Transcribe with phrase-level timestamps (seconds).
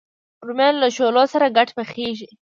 [0.47, 2.29] رومیان له شولو سره ګډ پخېږي